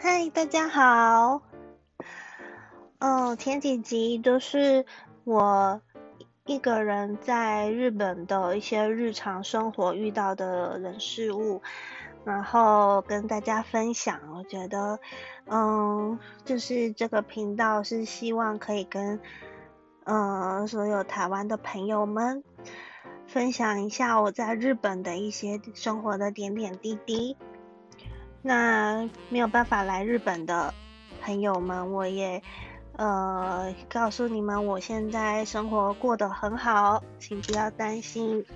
[0.00, 1.42] 嗨，大家好。
[3.00, 4.86] 嗯，前几集都是
[5.24, 5.82] 我
[6.46, 11.62] 一个人在日本的一些日常生活遇到的人事物，
[12.24, 14.20] 然后跟大家分享。
[14.36, 15.00] 我觉得，
[15.46, 19.18] 嗯，就是这个频道是希望可以跟
[20.04, 22.44] 嗯所有台湾的朋友们
[23.26, 27.36] 分享一下我在日本的一些生活的点点滴滴。
[28.40, 30.72] 那没有办法来日本的
[31.20, 32.40] 朋友们，我也
[32.96, 38.46] 呃告诉你们，我现在生活过得很好，请不要担心。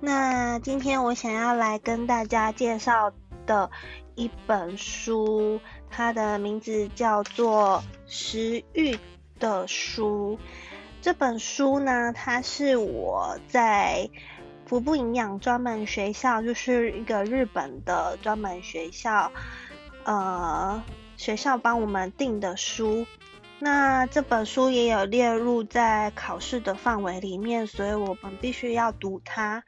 [0.00, 3.12] 那今天我想要来跟大家介绍
[3.46, 3.70] 的
[4.16, 8.98] 一本书，它的名字叫做《食欲
[9.38, 10.36] 的书》。
[11.00, 14.10] 这本书呢，它是我在。
[14.70, 19.32] 福部营养专门学校就是一个日本的专门学校，
[20.04, 20.80] 呃，
[21.16, 23.04] 学校帮我们订的书。
[23.58, 29.64] 那这本书也有列入在考试的范围里面，所以我们必须要读它。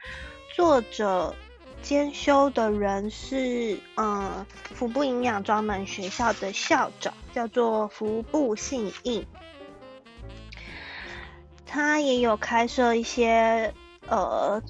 [0.54, 1.34] 作者
[1.82, 9.26] 兼修的人是，嗯，福部营养专门学校的校长，叫做福部信义。
[11.66, 13.74] 他也有开设一些，
[14.06, 14.62] 呃。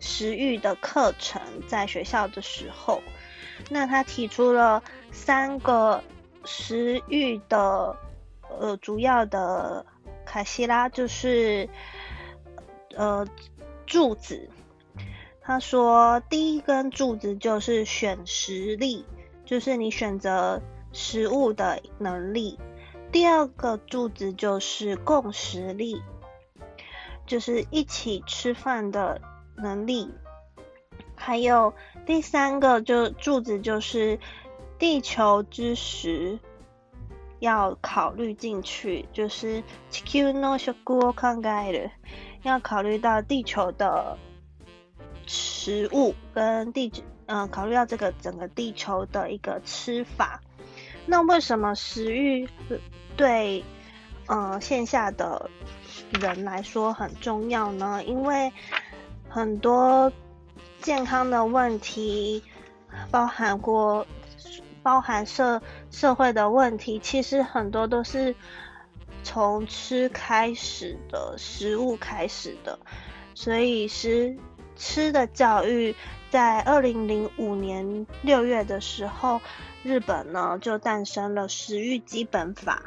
[0.00, 3.02] 食欲的课程在学校的时候，
[3.68, 6.02] 那他提出了三个
[6.44, 7.94] 食欲的
[8.58, 9.84] 呃主要的
[10.24, 11.68] 卡西拉，就是
[12.96, 13.26] 呃
[13.86, 14.48] 柱子。
[15.42, 19.04] 他说第一根柱子就是选食力，
[19.44, 20.62] 就是你选择
[20.92, 22.56] 食物的能力；
[23.12, 26.00] 第二个柱子就是共食力，
[27.26, 29.20] 就是一起吃饭的。
[29.59, 30.09] 能力，
[31.15, 31.73] 还有
[32.05, 34.19] 第三个就柱子就是
[34.77, 36.37] 地球之时
[37.39, 41.89] 要考虑进去，就是地球の食を考える，
[42.43, 44.17] 要考虑到地球的
[45.25, 46.91] 食物跟地
[47.27, 50.41] 嗯考虑到这个整个地球的一个吃法。
[51.05, 52.47] 那为什么食欲
[53.15, 53.63] 对
[54.27, 55.49] 嗯线下的
[56.19, 58.03] 人来说很重要呢？
[58.05, 58.51] 因为
[59.32, 60.12] 很多
[60.82, 62.42] 健康的问题，
[63.12, 64.04] 包含过
[64.82, 68.34] 包含社社会的问题，其实很多都是
[69.22, 72.76] 从吃开始的食物开始的，
[73.32, 74.36] 所以是
[74.74, 75.94] 吃的教育，
[76.28, 79.40] 在二零零五年六月的时候，
[79.84, 82.82] 日本呢就诞生了食欲基本法，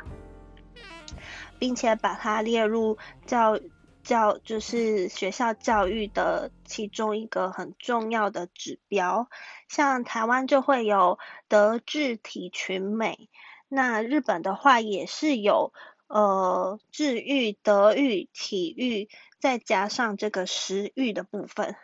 [1.58, 3.58] 并且把它列入教。
[4.04, 9.30] 教就是学校教育的其中一个很重要的指标，
[9.70, 13.30] 像台湾就会有德智体群美，
[13.68, 15.74] 那日本的话也是有
[16.08, 19.10] 呃智育、德育、体育，
[19.40, 21.76] 再加上这个食育的部分，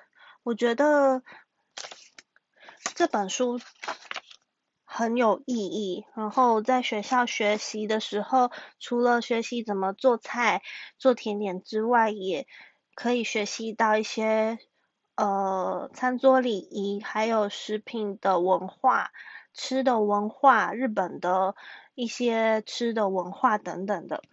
[0.44, 1.24] 我觉得
[2.96, 3.59] 这本书。
[4.91, 6.03] 很有意义。
[6.16, 10.63] 然后在学校学习的时候，除了学习怎么做菜、
[10.97, 12.47] 做甜点之外，也
[12.95, 14.57] 可以学习到一些
[15.16, 19.11] 呃餐桌礼仪，还有食品的文化、
[19.53, 21.56] 吃的文化、日本的
[21.94, 24.23] 一些吃的文化等等的。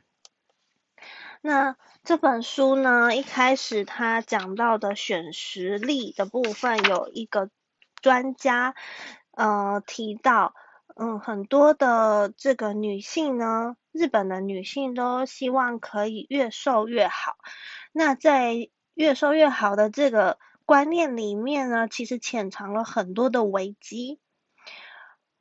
[1.42, 7.50] 那这本书呢，一开始他讲到的选食力的部分，有一个
[8.00, 8.74] 专家。
[9.36, 10.54] 呃，提到，
[10.96, 17.36] 嗯，很多的这个女性呢，日本的女性都希望可以越瘦越好。
[17.92, 24.18] 那在越瘦越好的这个观念里面呢，其实潜藏了很多的危机。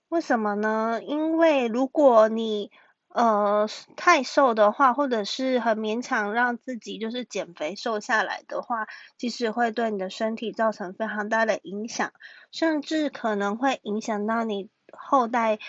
[0.09, 1.01] 为什么呢？
[1.01, 2.71] 因为如果你
[3.15, 3.65] 呃，
[3.95, 8.87] 太瘦的话，或者是很勉强让自己就是减肥瘦下来的话，
[9.17, 12.11] 其实会对你的身体造成非常大的影响，
[12.51, 15.59] 甚至可能会影响到你后代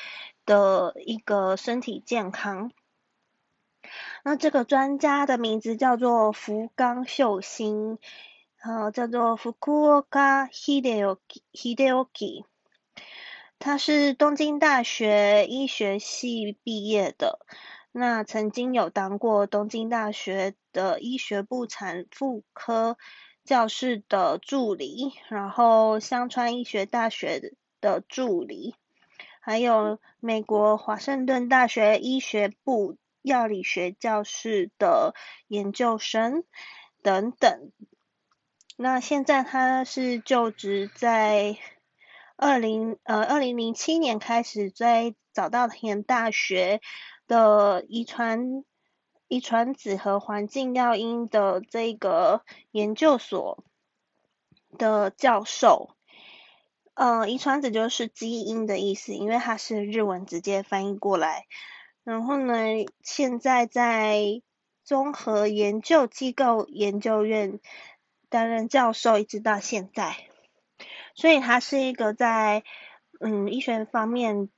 [0.45, 2.73] 的一个身体健康。
[4.25, 7.99] 那这个专家的名字叫做福冈秀星，
[8.61, 12.45] 呃，叫做福冈 Hideoki Hideoki。
[13.67, 17.41] 他是东京大学医学系毕业的，
[17.91, 22.97] 那曾经有当过东京大学的医学部产妇科
[23.43, 28.77] 教室的助理，然后香川医学大学的助理，
[29.41, 35.13] 还有美国华盛顿大学医学部药理学教室的
[35.49, 36.45] 研究生
[37.03, 37.73] 等等。
[38.77, 41.59] 那现在他是就职在。
[42.37, 46.81] 二零呃二零零七年开始在早稻田大学
[47.27, 48.63] 的遗传
[49.29, 53.65] 遗传子和环境药因的这个研究所
[54.77, 55.91] 的教授，
[56.95, 61.47] 呃，遗传子就是基因的意思，因为它是日文直接翻译过来。
[62.05, 62.55] 然后呢，
[63.03, 64.43] 现在在
[64.85, 67.59] 综合研究机构研究院
[68.29, 70.17] 担任教授，一直到现在。
[71.17, 72.63] 所以他是一个在
[73.19, 74.49] 嗯医学方面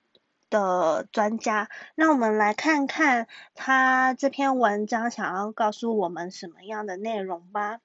[0.51, 1.71] 的专家。
[1.95, 7.79] 那我们来看看他这篇文章想要告诉我们什么样的内容吧。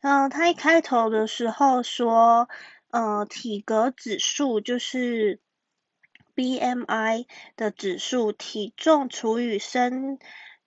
[0.00, 2.48] 嗯，他一开头的时候说，
[2.90, 5.40] 呃，体格指数就是
[6.34, 7.26] BMI
[7.56, 10.18] 的指数，体重除以身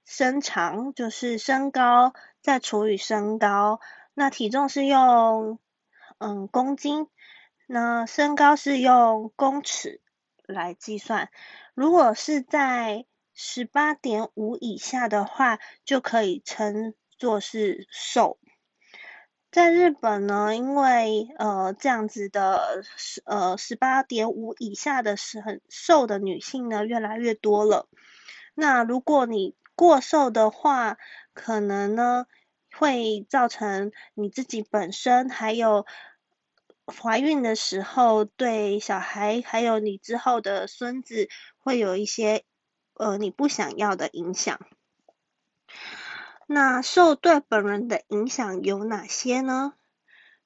[0.05, 3.79] 身长就是身高，再除以身高。
[4.13, 5.57] 那体重是用
[6.23, 7.07] 嗯公斤。
[7.65, 10.01] 那身高是用公尺
[10.45, 11.29] 来计算，
[11.73, 18.37] 如果是在十八点五以下的话，就可以称作是瘦。
[19.49, 27.87] 在日本呢，因为呃这样子的十呃十八点五以下的是很瘦的女性呢越来越多了。
[28.53, 30.97] 那如果你过瘦的话，
[31.33, 32.25] 可能呢
[32.77, 35.85] 会造成你自己本身还有。
[36.85, 42.43] 怀孕的时候，对小孩还有你之后的孙子，会有一些
[42.95, 44.59] 呃你不想要的影响。
[46.45, 49.73] 那受对本人的影响有哪些呢？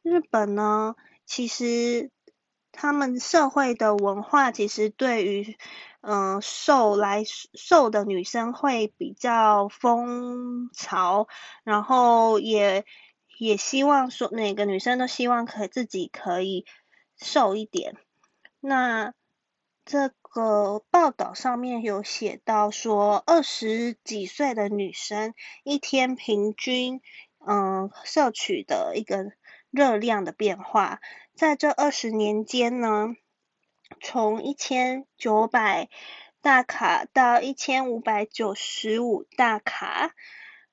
[0.04, 0.96] 日本呢，
[1.26, 2.12] 其实
[2.72, 5.58] 他们社会的文化其实对于
[6.02, 7.24] 嗯瘦来
[7.56, 11.28] 瘦的女生会比较风潮，
[11.64, 12.86] 然后也。
[13.38, 16.66] 也希望说，每个女生都希望可以自己可以
[17.16, 17.96] 瘦一点。
[18.60, 19.14] 那
[19.86, 27.00] 这个报道上面有写到说，二十几岁的女生一天平均
[27.38, 29.32] 嗯摄取的一个
[29.70, 31.00] 热量的变化，
[31.36, 33.16] 在这二十年间呢，
[34.02, 35.90] 从一千九百
[36.42, 40.16] 大卡到一千五百九十五大卡，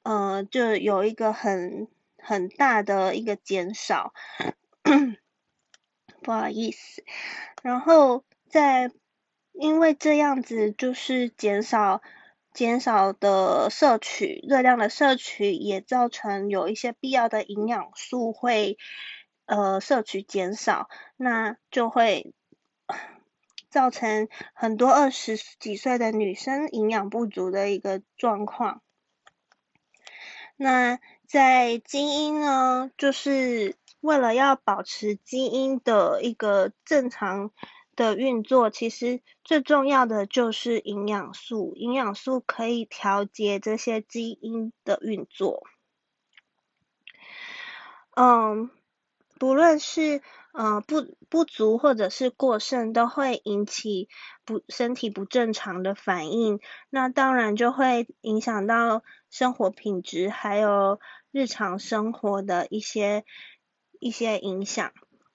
[0.03, 1.89] 呃，就有一个很。
[2.25, 4.15] 很大的一个减少，
[6.23, 7.05] 不好意思。
[7.63, 8.91] 然后在
[9.53, 12.01] 因为这样子就是减少
[12.53, 18.79] 减少的摄取热量的摄取，也造成有一些必要的营养素会
[19.45, 22.33] 呃摄取减少，那就会
[23.69, 28.81] 造成很多二十几岁的女生营养不足的一个状况。
[30.57, 37.51] 那在基因呢，就是为了要保持基因的一个正常
[37.97, 41.75] 的运作，其实最重要的就是营养素。
[41.77, 45.65] 营养素可以调节这些基因的运作。
[48.17, 48.71] 嗯，
[49.41, 50.23] 不论是
[50.55, 54.09] 呃不不足或者是过剩，都会引起
[54.45, 56.61] 不身体不正常的反应。
[56.91, 61.01] 那当然就会影响到生活品质，还有
[61.33, 63.25] 日常生活的一些
[63.99, 64.93] 一些影响。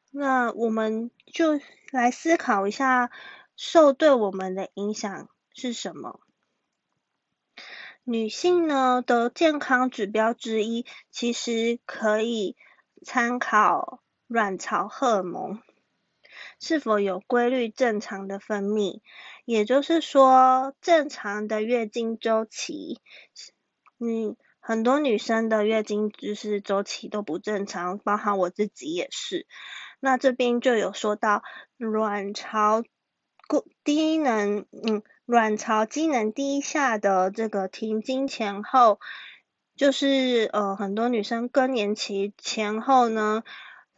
[0.10, 1.60] 那我们就
[1.92, 3.12] 来思考一下，
[3.58, 6.22] 瘦对我们的影响是什么？
[8.06, 12.56] 女性呢的健康指标之一，其实可以
[13.06, 14.02] 参考。
[14.30, 15.60] 卵巢荷尔蒙
[16.60, 19.02] 是否有规律正常的分泌？
[19.44, 23.00] 也就是说，正常的月经周期，
[23.98, 29.48] 嗯，很多女生的月经就是周期都不正常，包含我自己也是。
[30.00, 31.42] 那这边就有说到
[31.78, 32.84] 卵巢
[33.48, 39.00] 过低能，嗯，卵巢机能低下的这个停经前后，
[39.76, 43.42] 就是呃，很多女生更年期前后呢。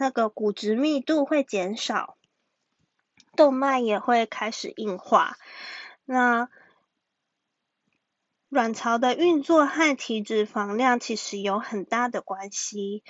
[0.02, 2.18] 那个骨质密度会减少，
[3.36, 5.38] 动脉也会开始硬化。
[6.06, 6.50] 那
[8.50, 13.04] 卵巢的运作和体脂肪量其实有很大的关系。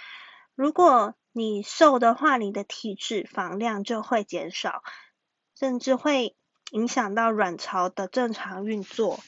[0.54, 4.84] 如果你瘦的话，你的体脂肪量就会减少，
[5.58, 6.36] 甚至会
[6.72, 9.22] 影响到卵巢的正常运作。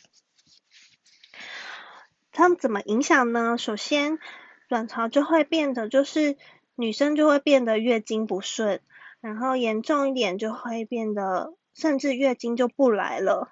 [2.33, 3.57] 它们怎么影响呢？
[3.57, 4.19] 首先，
[4.67, 6.37] 卵巢就会变得就是。
[6.75, 8.81] 女生就会变得月经不顺，
[9.21, 13.49] 然后严重一点就会变得甚至月经就不来了。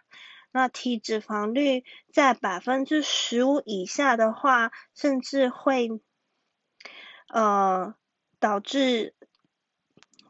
[0.52, 6.02] 那体脂肪率在百分之十五以下的话，甚至会
[7.30, 7.96] 呃
[8.40, 9.16] 导致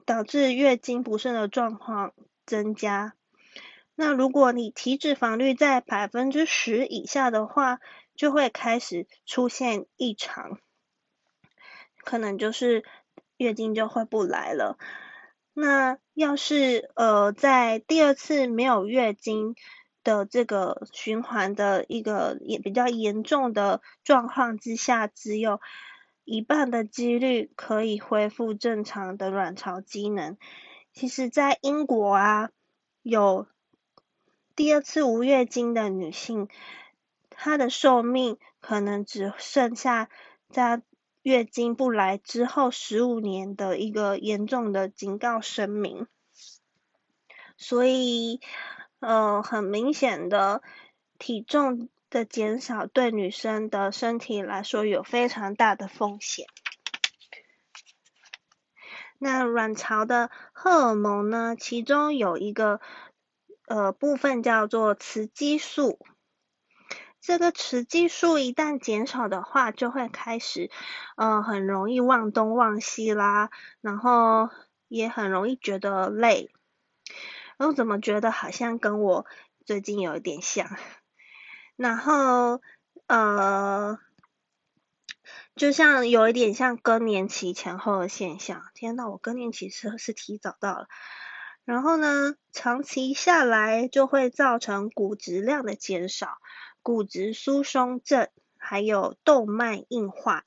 [0.05, 2.13] 导致月经不顺的状况
[2.45, 3.15] 增加。
[3.95, 7.79] 那如果你体脂肪率在百分之十以下的话，
[8.15, 10.59] 就会开始出现异常，
[12.11, 12.83] 可能就是
[13.37, 14.77] 月经就会不来了。
[15.53, 19.55] 那要是呃在第二次没有月经
[20.03, 25.61] 的这个循环的一个也比较严重的状况之下，只有
[26.25, 30.37] 一半的几率可以恢复正常的卵巢机能。
[30.91, 32.49] 其实，在英国啊，
[33.03, 33.47] 有
[34.53, 36.49] 第二次无月经的女性，
[37.29, 40.09] 她的寿命可能只剩下
[40.49, 40.81] 在。
[41.23, 46.07] 月经不来之后十五年的一个严重的警告声明，
[47.57, 48.41] 所以
[48.99, 50.63] 呃很明显的
[51.19, 56.47] 体重的减少对女生的身体来说有非常大的风险。
[59.19, 62.81] 那卵巢的荷尔蒙呢，其中有一个
[63.67, 65.99] 呃部分叫做雌激素。
[67.21, 70.71] 这个雌激素一旦减少的话，就会开始，
[71.15, 74.49] 呃，很容易忘东忘西啦，然后
[74.87, 76.51] 也很容易觉得累。
[77.57, 79.27] 我怎么觉得好像跟我
[79.65, 80.67] 最近有一点像？
[81.75, 82.59] 然后，
[83.05, 83.99] 呃，
[85.55, 88.63] 就像有一点像更年期前后的现象。
[88.73, 90.87] 天呐，我更年期是是提早到了。
[91.65, 96.39] 然后呢，长期下来就会造成骨质量的减少。
[96.81, 100.43] 骨质疏松症，还有动脉硬化、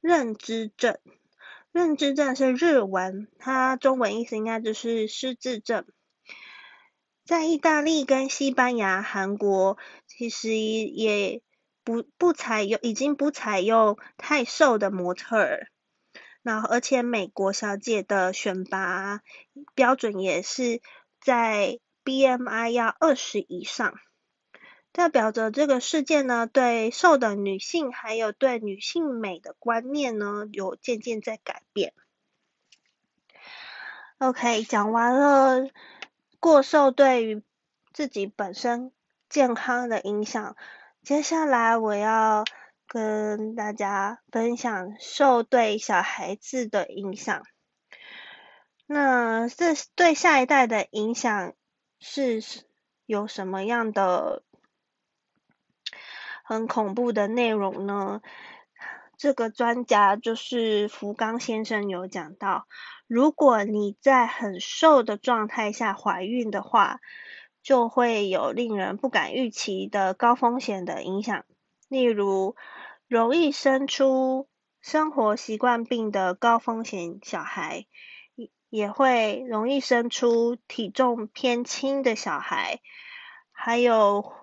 [0.00, 0.98] 认知症。
[1.70, 5.84] 认知症是日文，它中文意思应该就是失智症。
[7.24, 11.42] 在意大利、跟西班牙、韩国，其实也
[11.84, 15.68] 不不采用，已经不采用太瘦的模特儿。
[16.40, 19.20] 那而且美国小姐的选拔
[19.74, 20.80] 标准也是
[21.20, 23.94] 在 BMI 要二十以上。
[24.98, 31.94] 代表着这个事件呢，对瘦的女性还有对女性美的观念呢，有渐渐在改变。
[34.18, 35.70] OK，讲完了
[36.40, 37.44] 过瘦对于
[37.92, 38.90] 自己本身
[39.28, 40.56] 健康的影响，
[41.04, 42.44] 接下来我要
[42.88, 47.44] 跟大家分享瘦对小孩子的影响。
[48.84, 51.54] 那这对下一代的影响
[52.00, 52.42] 是
[53.06, 54.42] 有什么样的？
[56.48, 58.22] 很恐怖的内容呢？
[59.18, 62.66] 这个专家就是福冈先生有讲到，
[63.06, 67.00] 如果你在很瘦的状态下怀孕的话，
[67.62, 71.44] 就会有令人不敢预期的高风险的影响，
[71.86, 72.56] 例如
[73.08, 74.48] 容易生出
[74.80, 77.84] 生活习惯病的高风险小孩，
[78.70, 82.80] 也会容易生出体重偏轻的小孩，
[83.52, 84.37] 还有。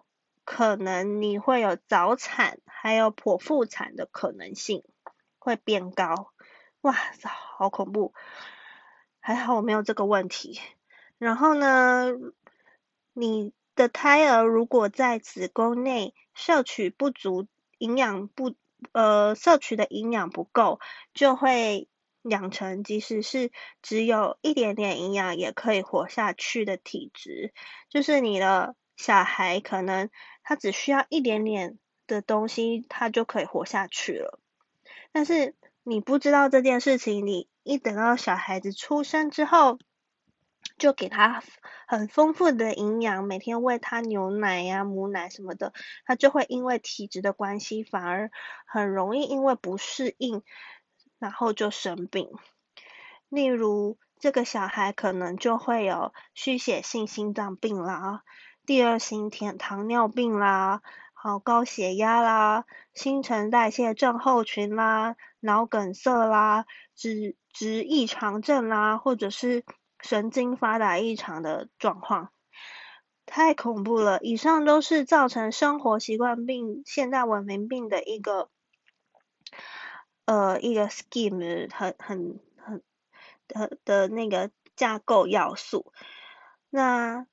[0.46, 4.84] 可能你会有早产，还有剖腹产的可能性
[5.40, 6.32] 会变高。
[6.82, 8.14] 哇塞，好恐怖！
[9.20, 10.62] 还好我没有这个问题。
[11.18, 12.12] 然后呢，
[13.12, 17.48] 你的胎儿如果在子宫内摄取不足，
[17.80, 18.56] 营养不
[18.92, 20.80] 呃摄取的营养不够，
[21.14, 21.90] 就会
[22.22, 27.54] 养成即使是只有一点点营养也可以活下去的体质，
[27.90, 30.10] 就是你的小孩可能。
[30.48, 34.40] 他只需要一点点的东西，他就可以活下去了。
[35.12, 39.80] 但是你不知道这件事情，你一等到小孩子出生之后，
[40.78, 41.42] 就给他
[41.88, 45.74] 很丰富的营养，每天喂他牛奶呀、母奶什么的，
[46.06, 48.30] 他就会因为体质的关系，反而
[48.68, 50.44] 很容易因为不适应，
[51.18, 52.30] 然后就生病。
[53.30, 58.22] 例如，这个小孩可能就会有虚血性心脏病啦。
[58.66, 60.82] 第二型甜糖尿病啦，
[61.14, 69.64] 好高血压啦，新陈代谢症候群啦，脑梗塞啦，脂质异常症啦，或者是
[70.02, 72.32] 神经发达异常的状况，
[73.28, 74.20] 太恐怖了。
[74.22, 78.50] 以上都是造成生活习惯病、现代文明病的一个
[80.26, 82.82] 呃一个 scheme，很很很
[83.48, 85.94] 的的那个架构要素。
[86.72, 87.28] 那，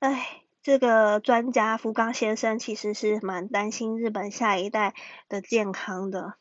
[0.00, 0.42] 唉。
[0.62, 4.94] 这个专家福冈先生其实是蛮担心日本下一代
[5.28, 6.34] 的健康的。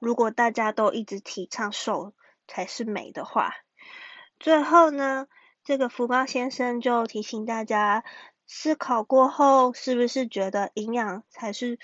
[0.00, 2.14] 如果大家都一直提倡瘦
[2.48, 3.54] 才是美的话，
[4.40, 5.28] 最后呢，
[5.62, 8.04] 这个福冈先生就提醒大家，
[8.46, 11.78] 思考过后是不是觉得营养才是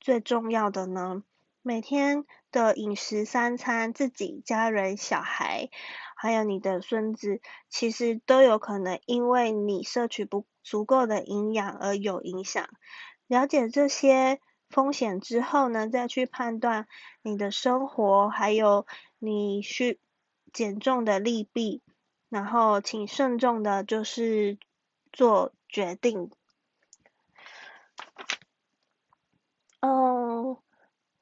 [0.00, 1.22] 最重要的呢？
[1.62, 5.68] 每天的饮食三餐，自己、家人、小孩，
[6.16, 12.68] 还有你的孙子，其实都有可能因为你摄取不足够的营养而有影响。
[13.28, 16.88] 了解这些风险之后呢，再去判断
[17.22, 18.86] 你的生活还有
[19.18, 20.00] 你需
[20.52, 21.82] 减重的利弊，
[22.28, 24.58] 然后请慎重的，就是
[25.12, 26.30] 做决定。
[29.80, 30.56] 嗯，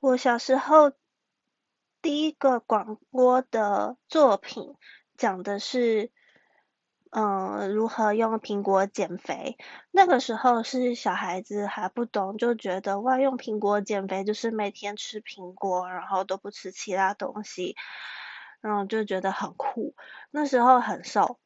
[0.01, 0.93] 我小时候
[2.05, 4.75] 第一个广播的作品
[5.17, 6.13] 讲的是，
[7.11, 9.57] 嗯，如何用苹果减肥。
[9.91, 17.75] 那个时候是小孩子还不懂，就觉得外，用苹果减肥就是每天吃苹果，然后都不吃其他东西，
[18.61, 19.95] 然后就觉得很酷。
[20.31, 21.41] 那时候很瘦。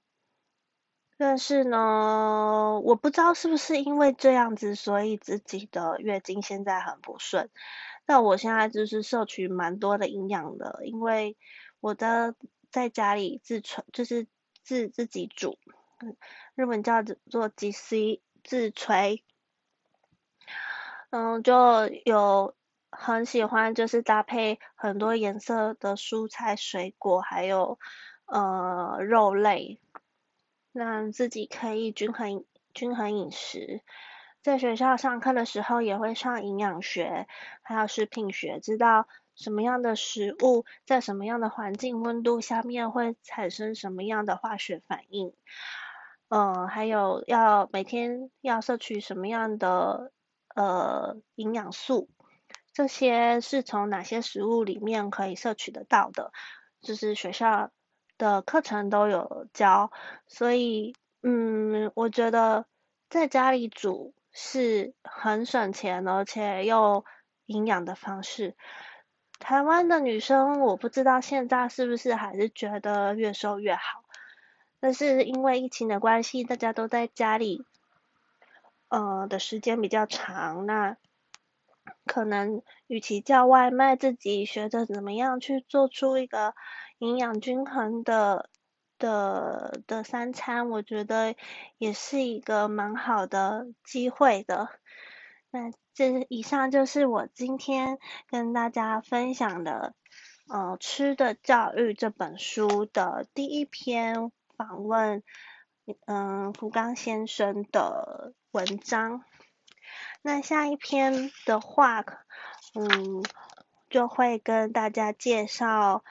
[1.19, 7.51] 但是呢，我不知道是不是因为这样子，所以自己的月经现在很不顺。
[8.07, 11.37] 那我现在就是摄取蛮多的营养的，因为
[11.81, 12.37] 我的
[12.71, 14.29] 在家里自炊，就是
[14.63, 15.59] 自自己煮，
[16.55, 19.23] 日本叫做自 C 自炊。
[21.11, 22.55] 嗯，就有
[22.91, 27.79] 很喜欢，就是搭配很多颜色的蔬菜、水果，还有
[28.27, 29.81] 呃肉类。
[30.79, 33.83] 让自己可以均衡均衡饮食，
[34.43, 37.27] 在学校上课的时候也会上营养学，
[37.63, 45.33] 还有食品学，知道什么样的食物在什么样的环境温度下面会产生什么样的化学反应，
[46.29, 50.13] 嗯，还有要每天要摄取什么样的
[50.55, 52.09] 呃营养素，
[52.73, 56.31] 这些是从哪些食物里面可以摄取得到的，
[56.81, 57.73] 就是学校。
[58.19, 59.91] 的课程都有教，
[60.27, 62.67] 所以嗯，我觉得
[63.09, 67.05] 在家里煮是很省钱而且又
[67.47, 68.57] 营养的方式。
[69.39, 74.03] 台湾的女生我不知道现在是不是还是觉得越瘦越好，
[74.81, 77.65] 但是因为疫情的关系，大家都在家里，
[78.89, 80.97] 呃的时间比较长，那
[82.05, 86.55] 可能与其叫外卖，自己学着怎么样去做出一个。
[86.99, 88.51] 营养均衡的
[88.99, 91.37] 的的三餐，我觉得
[91.79, 94.69] 也是一个蛮好的机会的。
[95.51, 99.95] 那这以上就是我今天跟大家分享的，
[100.49, 105.23] 呃，《吃的教育》这本书的第一篇访问，
[106.07, 109.25] 嗯，福冈先生的文章。
[110.21, 112.05] 那下一篇的话，
[112.75, 113.23] 嗯，
[113.89, 116.03] 就会跟大家介绍。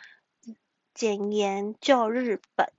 [0.98, 2.74] 简言救日本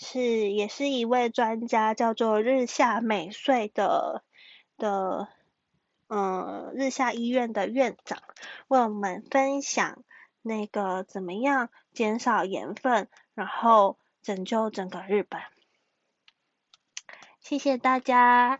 [0.00, 4.24] 是也是一位专家，叫做日下美穗的
[4.76, 5.28] 的
[6.08, 8.20] 嗯日下医院的院长，
[8.66, 10.02] 为我们分享
[10.42, 15.40] 那个怎么样减少盐分，然后拯救整个日本。
[17.38, 18.58] 谢谢大家。